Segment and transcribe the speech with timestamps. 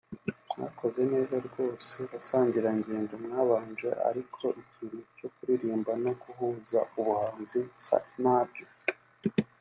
[0.57, 8.67] mwakoze neza rwose basangirangendo mwabanje ariko ikintu cyo kuririmba no guhuza ubuhanzi nsa nabyo